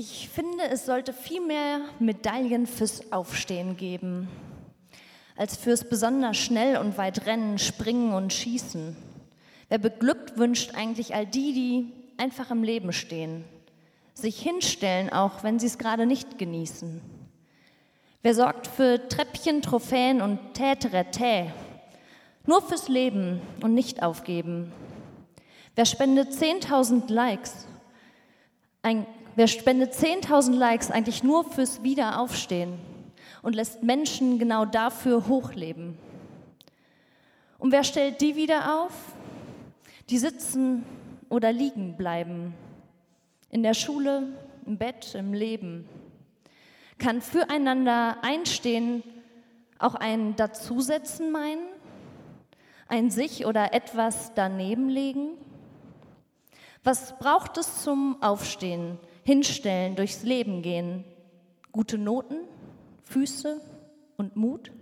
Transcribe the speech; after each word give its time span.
Ich 0.00 0.28
finde, 0.28 0.62
es 0.70 0.86
sollte 0.86 1.12
viel 1.12 1.44
mehr 1.44 1.80
Medaillen 1.98 2.68
fürs 2.68 3.10
Aufstehen 3.10 3.76
geben, 3.76 4.28
als 5.34 5.56
fürs 5.56 5.88
besonders 5.88 6.36
schnell 6.36 6.76
und 6.76 6.96
weit 6.98 7.26
rennen, 7.26 7.58
springen 7.58 8.12
und 8.12 8.32
schießen. 8.32 8.96
Wer 9.68 9.78
beglückwünscht 9.78 10.76
eigentlich 10.76 11.16
all 11.16 11.26
die, 11.26 11.52
die 11.52 11.92
einfach 12.16 12.52
im 12.52 12.62
Leben 12.62 12.92
stehen, 12.92 13.42
sich 14.14 14.40
hinstellen, 14.40 15.12
auch 15.12 15.42
wenn 15.42 15.58
sie 15.58 15.66
es 15.66 15.78
gerade 15.78 16.06
nicht 16.06 16.38
genießen? 16.38 17.00
Wer 18.22 18.36
sorgt 18.36 18.68
für 18.68 19.08
Treppchen, 19.08 19.62
Trophäen 19.62 20.22
und 20.22 20.38
Täterä, 20.54 21.52
nur 22.46 22.62
fürs 22.62 22.86
Leben 22.88 23.40
und 23.62 23.74
nicht 23.74 24.04
aufgeben? 24.04 24.70
Wer 25.74 25.86
spendet 25.86 26.30
10.000 26.30 27.12
Likes? 27.12 27.66
Ein, 28.80 29.08
wer 29.38 29.46
spendet 29.46 29.92
10.000 29.92 30.56
Likes 30.56 30.90
eigentlich 30.90 31.22
nur 31.22 31.44
fürs 31.44 31.84
Wiederaufstehen 31.84 32.76
und 33.40 33.54
lässt 33.54 33.84
Menschen 33.84 34.40
genau 34.40 34.64
dafür 34.64 35.28
hochleben? 35.28 35.96
Und 37.58 37.70
wer 37.70 37.84
stellt 37.84 38.20
die 38.20 38.34
wieder 38.34 38.82
auf, 38.82 38.92
die 40.10 40.18
sitzen 40.18 40.84
oder 41.28 41.52
liegen 41.52 41.96
bleiben? 41.96 42.52
In 43.50 43.62
der 43.62 43.74
Schule, 43.74 44.24
im 44.66 44.76
Bett, 44.76 45.14
im 45.14 45.32
Leben. 45.32 45.88
Kann 46.98 47.22
füreinander 47.22 48.16
einstehen 48.22 49.04
auch 49.78 49.94
ein 49.94 50.34
Dazusetzen 50.34 51.30
meinen? 51.30 51.62
Ein 52.88 53.12
sich 53.12 53.46
oder 53.46 53.72
etwas 53.72 54.32
daneben 54.34 54.88
legen? 54.88 55.28
Was 56.82 57.16
braucht 57.18 57.56
es 57.56 57.84
zum 57.84 58.20
Aufstehen, 58.20 58.98
Hinstellen, 59.28 59.94
durchs 59.94 60.22
Leben 60.22 60.62
gehen? 60.62 61.04
Gute 61.70 61.98
Noten, 61.98 62.48
Füße 63.04 63.60
und 64.16 64.36
Mut? 64.36 64.72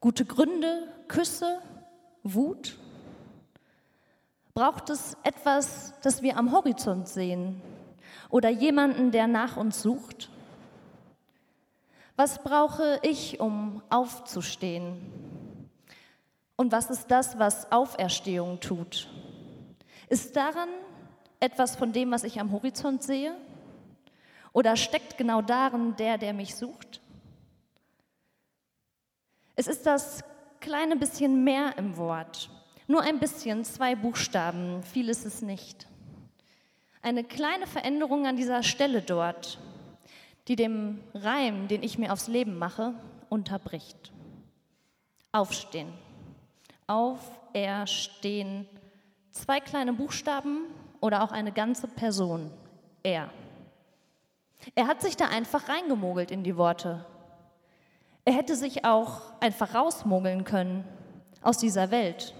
Gute 0.00 0.24
Gründe, 0.24 0.88
Küsse, 1.06 1.58
Wut? 2.22 2.78
Braucht 4.54 4.88
es 4.88 5.14
etwas, 5.24 5.92
das 6.00 6.22
wir 6.22 6.38
am 6.38 6.52
Horizont 6.52 7.06
sehen? 7.06 7.60
Oder 8.30 8.48
jemanden, 8.48 9.10
der 9.10 9.26
nach 9.26 9.58
uns 9.58 9.82
sucht? 9.82 10.30
Was 12.16 12.42
brauche 12.42 12.98
ich, 13.02 13.40
um 13.40 13.82
aufzustehen? 13.90 15.68
Und 16.56 16.72
was 16.72 16.88
ist 16.88 17.10
das, 17.10 17.38
was 17.38 17.70
Auferstehung 17.70 18.58
tut? 18.60 19.06
Ist 20.08 20.34
daran 20.34 20.70
etwas 21.40 21.76
von 21.76 21.92
dem, 21.92 22.10
was 22.10 22.24
ich 22.24 22.40
am 22.40 22.52
Horizont 22.52 23.02
sehe? 23.02 23.34
Oder 24.52 24.76
steckt 24.76 25.18
genau 25.18 25.42
darin 25.42 25.96
der, 25.96 26.18
der 26.18 26.32
mich 26.32 26.54
sucht? 26.54 27.00
Es 29.54 29.66
ist 29.66 29.86
das 29.86 30.24
kleine 30.60 30.96
bisschen 30.96 31.44
mehr 31.44 31.76
im 31.78 31.96
Wort. 31.96 32.50
Nur 32.86 33.02
ein 33.02 33.18
bisschen, 33.18 33.64
zwei 33.64 33.94
Buchstaben, 33.94 34.82
viel 34.82 35.08
ist 35.08 35.24
es 35.26 35.42
nicht. 35.42 35.86
Eine 37.02 37.24
kleine 37.24 37.66
Veränderung 37.66 38.26
an 38.26 38.36
dieser 38.36 38.62
Stelle 38.62 39.02
dort, 39.02 39.58
die 40.48 40.56
dem 40.56 41.02
Reim, 41.14 41.68
den 41.68 41.82
ich 41.82 41.98
mir 41.98 42.12
aufs 42.12 42.28
Leben 42.28 42.58
mache, 42.58 42.94
unterbricht. 43.28 44.12
Aufstehen. 45.32 45.92
Auferstehen 46.86 48.66
Zwei 49.36 49.60
kleine 49.60 49.92
Buchstaben 49.92 50.64
oder 51.06 51.22
auch 51.22 51.30
eine 51.30 51.52
ganze 51.52 51.86
Person. 51.86 52.50
Er. 53.02 53.30
Er 54.74 54.88
hat 54.88 55.00
sich 55.00 55.16
da 55.16 55.28
einfach 55.28 55.68
reingemogelt 55.68 56.32
in 56.32 56.42
die 56.42 56.56
Worte. 56.56 57.06
Er 58.24 58.32
hätte 58.32 58.56
sich 58.56 58.84
auch 58.84 59.20
einfach 59.40 59.74
rausmogeln 59.74 60.42
können 60.44 60.84
aus 61.42 61.58
dieser 61.58 61.92
Welt. 61.92 62.34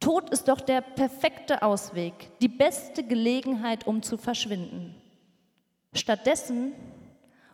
Tod 0.00 0.30
ist 0.30 0.48
doch 0.48 0.60
der 0.60 0.80
perfekte 0.80 1.62
Ausweg, 1.62 2.12
die 2.40 2.48
beste 2.48 3.04
Gelegenheit, 3.04 3.86
um 3.86 4.02
zu 4.02 4.18
verschwinden. 4.18 4.96
Stattdessen 5.94 6.72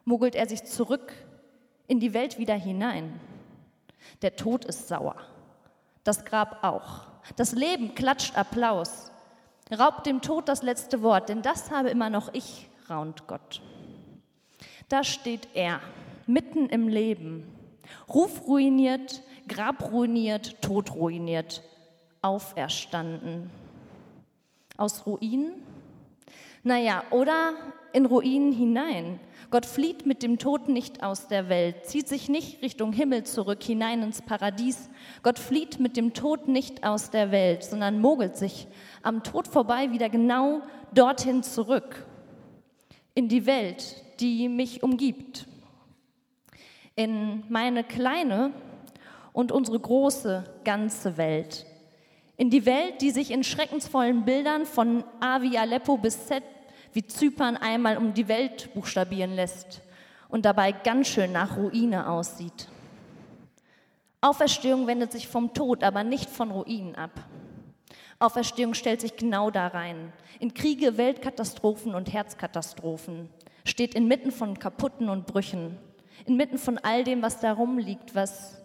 mogelt 0.07 0.35
er 0.35 0.49
sich 0.49 0.65
zurück 0.65 1.13
in 1.89 2.01
die 2.01 2.15
Welt 2.15 2.39
wieder 2.39 2.55
hinein. 2.55 3.21
Der 4.23 4.35
Tod 4.35 4.65
ist 4.65 4.89
sauer, 4.89 5.17
das 6.05 6.25
Grab 6.25 6.65
auch. 6.65 7.03
Das 7.37 7.53
Leben 7.53 7.95
klatscht 7.95 8.35
Applaus. 8.39 9.13
Raubt 9.77 10.07
dem 10.07 10.23
Tod 10.23 10.49
das 10.49 10.63
letzte 10.63 11.03
Wort, 11.03 11.29
denn 11.29 11.43
das 11.43 11.71
habe 11.71 11.91
immer 11.91 12.11
noch 12.11 12.33
ich, 12.33 12.69
raunt 12.89 13.27
Gott. 13.27 13.61
Da 14.89 15.05
steht 15.05 15.49
er, 15.55 15.81
mitten 16.27 16.69
im 16.69 16.89
Leben. 16.89 17.47
Ruf 18.09 18.47
ruiniert, 18.47 19.23
Grab 19.49 19.93
ruiniert, 19.93 20.61
Tod 20.61 20.95
ruiniert, 20.95 21.63
auferstanden. 22.23 23.51
Aus 24.77 25.07
Ruinen? 25.07 25.63
Naja, 26.63 27.03
oder 27.11 27.55
in 27.99 28.07
Ruinen 28.07 28.53
hinein. 28.53 29.19
Gott 29.51 29.67
flieht 29.67 30.07
mit 30.07 30.23
dem 30.23 30.39
Tod 30.39 30.69
nicht 30.69 31.03
aus 31.03 31.27
der 31.27 31.49
Welt, 31.49 31.85
zieht 31.85 32.07
sich 32.07 32.29
nicht 32.29 32.63
Richtung 32.63 32.93
Himmel 32.93 33.25
zurück, 33.25 33.61
hinein 33.61 34.03
ins 34.03 34.23
Paradies. 34.23 34.89
Gott 35.25 35.41
flieht 35.41 35.81
mit 35.81 35.97
dem 35.97 36.15
Tod 36.15 36.47
nicht 36.47 36.85
aus 36.85 37.11
der 37.11 37.33
Welt, 37.33 37.65
sondern 37.65 38.01
mogelt 38.01 38.37
sich 38.37 38.69
am 39.03 39.25
Tod 39.25 39.49
vorbei 39.49 39.91
wieder 39.91 40.09
genau 40.09 40.63
dorthin 40.95 41.43
zurück, 41.43 42.07
in 43.15 43.29
die 43.29 43.47
Welt, 43.47 44.05
die 44.21 44.49
mich 44.49 44.85
umgibt, 44.85 45.49
in 46.95 47.43
meine 47.49 47.83
kleine 47.83 48.53
und 49.33 49.51
unsere 49.51 49.81
große 49.81 50.45
ganze 50.63 51.17
Welt, 51.17 51.67
in 52.37 52.49
die 52.51 52.65
Welt, 52.65 53.01
die 53.01 53.11
sich 53.11 53.33
in 53.33 53.43
schreckensvollen 53.43 54.25
Bildern 54.25 54.67
von 54.67 55.03
A 55.19 55.43
wie 55.43 55.59
Aleppo 55.59 55.97
bis 55.97 56.27
Z 56.27 56.45
wie 56.93 57.07
Zypern 57.07 57.57
einmal 57.57 57.97
um 57.97 58.15
die 58.15 58.29
Welt 58.29 58.73
buchstabieren 58.75 59.35
lässt 59.35 59.83
und 60.29 60.45
dabei 60.45 60.73
ganz 60.73 61.09
schön 61.09 61.33
nach 61.33 61.57
Ruine 61.57 62.09
aussieht. 62.09 62.69
Auferstehung 64.21 64.87
wendet 64.87 65.13
sich 65.13 65.29
vom 65.29 65.55
Tod, 65.55 65.85
aber 65.85 66.03
nicht 66.05 66.29
von 66.29 66.51
Ruinen 66.51 66.95
ab. 66.97 67.13
Auferstehung 68.19 68.75
stellt 68.75 69.01
sich 69.01 69.17
genau 69.17 69.51
da 69.51 69.69
rein. 69.69 70.13
In 70.41 70.55
Kriege, 70.55 70.97
Weltkatastrophen 70.97 71.95
und 71.95 72.13
Herzkatastrophen. 72.13 73.29
Steht 73.65 73.95
inmitten 73.95 74.33
von 74.33 74.59
Kaputten 74.59 75.09
und 75.09 75.27
Brüchen. 75.27 75.79
Inmitten 76.27 76.59
von 76.59 76.79
all 76.79 77.05
dem, 77.05 77.23
was 77.23 77.39
da 77.39 77.53
rumliegt, 77.53 78.17
was 78.17 78.61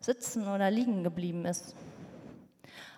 sitzen 0.00 0.46
oder 0.46 0.70
liegen 0.70 1.04
geblieben 1.04 1.46
ist. 1.46 1.74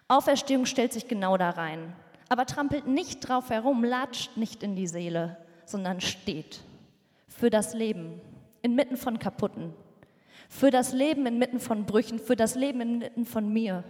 Auferstehung 0.08 0.66
stellt 0.66 0.92
sich 0.92 1.06
genau 1.06 1.36
da 1.36 1.50
rein 1.50 1.94
aber 2.30 2.46
trampelt 2.46 2.86
nicht 2.86 3.28
drauf 3.28 3.50
herum, 3.50 3.82
latscht 3.84 4.36
nicht 4.36 4.62
in 4.62 4.76
die 4.76 4.86
Seele, 4.86 5.36
sondern 5.66 6.00
steht 6.00 6.60
für 7.26 7.50
das 7.50 7.74
Leben 7.74 8.20
inmitten 8.62 8.96
von 8.96 9.18
Kaputten, 9.18 9.74
für 10.48 10.70
das 10.70 10.92
Leben 10.92 11.26
inmitten 11.26 11.58
von 11.58 11.86
Brüchen, 11.86 12.20
für 12.20 12.36
das 12.36 12.54
Leben 12.54 12.80
inmitten 12.80 13.26
von 13.26 13.52
mir, 13.52 13.82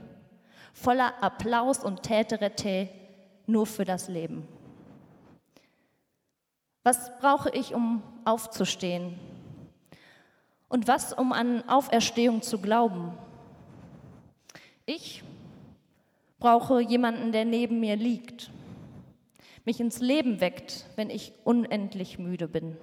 voller 0.73 1.23
Applaus 1.23 1.85
und 1.85 2.03
Täterete 2.03 2.89
nur 3.47 3.67
für 3.67 3.85
das 3.85 4.09
Leben. 4.09 4.49
Was 6.83 7.19
brauche 7.19 7.51
ich, 7.51 7.75
um 7.75 8.03
aufzustehen? 8.25 9.19
Und 10.71 10.89
was, 10.89 11.13
um 11.13 11.35
an 11.35 11.69
Auferstehung 11.69 12.41
zu 12.41 12.59
glauben? 12.59 13.13
Ich 14.87 15.23
brauche 16.41 16.81
jemanden, 16.81 17.33
der 17.33 17.45
neben 17.45 17.79
mir 17.81 17.97
liegt, 17.97 18.51
mich 19.65 19.79
ins 19.79 20.01
Leben 20.01 20.41
weckt, 20.41 20.87
wenn 20.97 21.11
ich 21.11 21.33
unendlich 21.45 22.19
müde 22.19 22.49
bin. 22.49 22.77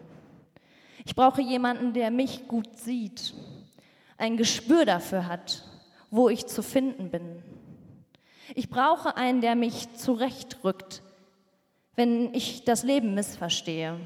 Ich 1.05 1.15
brauche 1.15 1.41
jemanden, 1.41 1.93
der 1.93 2.11
mich 2.11 2.47
gut 2.47 2.77
sieht, 2.77 3.33
ein 4.17 4.37
Gespür 4.37 4.85
dafür 4.85 5.27
hat, 5.27 5.63
wo 6.11 6.29
ich 6.29 6.45
zu 6.45 6.61
finden 6.61 7.09
bin. 7.09 7.43
Ich 8.55 8.69
brauche 8.69 9.17
einen, 9.17 9.41
der 9.41 9.55
mich 9.55 9.93
zurechtrückt, 9.95 11.01
wenn 11.95 12.33
ich 12.33 12.63
das 12.63 12.83
Leben 12.83 13.15
missverstehe. 13.15 13.99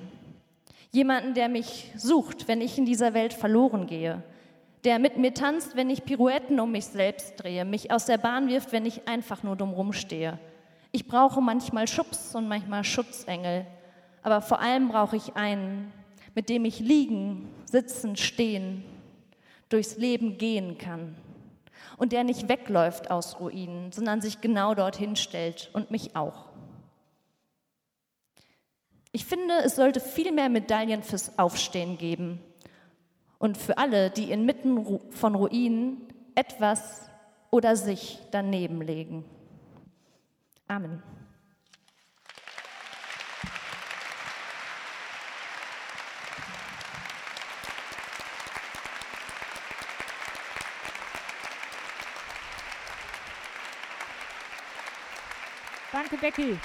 Jemanden, 0.92 1.33
der 1.33 1.50
mich 1.50 1.92
sucht, 1.95 2.48
wenn 2.48 2.62
ich 2.62 2.77
in 2.77 2.86
dieser 2.86 3.13
Welt 3.13 3.33
verloren 3.33 3.86
gehe 3.86 4.24
der 4.83 5.00
mit 5.00 5.18
mir 5.18 5.33
tanzt, 5.33 5.75
wenn 5.75 5.89
ich 5.89 6.06
Pirouetten 6.06 6.60
um 6.60 6.72
mich 6.72 6.86
selbst 6.86 7.36
drehe, 7.38 7.66
mich 7.66 7.92
aus 7.92 8.06
der 8.06 8.18
Bahn 8.18 8.48
wirft, 8.48 8.72
wenn 8.72 8.86
ich 8.86 9.07
einfach 9.07 9.44
nur 9.44 9.56
dumm 9.56 9.74
rumstehe. 9.74 10.39
Ich 10.92 11.07
brauche 11.07 11.42
manchmal 11.42 11.88
Schubs 11.88 12.33
und 12.36 12.48
manchmal 12.48 12.83
Schutzengel, 12.83 13.66
aber 14.24 14.42
vor 14.42 14.60
allem 14.60 14.89
brauche 14.89 15.16
ich 15.16 15.36
einen, 15.36 15.94
mit 16.33 16.50
dem 16.50 16.66
ich 16.66 16.80
liegen, 16.80 17.50
sitzen, 17.66 18.16
stehen, 18.16 18.83
durchs 19.69 19.98
Leben 19.98 20.38
gehen 20.38 20.78
kann 20.78 21.16
und 21.98 22.12
der 22.12 22.24
nicht 22.24 22.50
wegläuft 22.50 23.12
aus 23.12 23.39
Ruinen, 23.39 23.92
sondern 23.92 24.22
sich 24.22 24.42
genau 24.42 24.74
dorthin 24.74 25.16
stellt 25.16 25.69
und 25.74 25.92
mich 25.92 26.16
auch. 26.16 26.45
Ich 29.13 29.25
finde, 29.25 29.54
es 29.63 29.75
sollte 29.75 30.00
viel 30.00 30.31
mehr 30.31 30.50
Medaillen 30.50 31.04
fürs 31.04 31.38
Aufstehen 31.38 31.98
geben 31.98 32.39
und 33.41 33.57
für 33.57 33.79
alle, 33.79 34.11
die 34.11 34.31
inmitten 34.31 34.99
von 35.09 35.33
Ruinen 35.33 36.07
etwas 36.35 37.09
oder 37.49 37.75
sich 37.75 38.19
daneben 38.29 38.83
legen. 38.83 39.25
Amen. 40.67 41.01
Danke, 55.91 56.17
Becky. 56.17 56.59